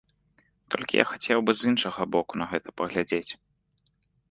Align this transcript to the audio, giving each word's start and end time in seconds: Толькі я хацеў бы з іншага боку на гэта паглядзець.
Толькі 0.75 0.99
я 0.99 1.05
хацеў 1.11 1.43
бы 1.51 1.55
з 1.59 1.67
іншага 1.73 2.01
боку 2.17 2.33
на 2.45 2.49
гэта 2.55 2.69
паглядзець. 2.83 3.31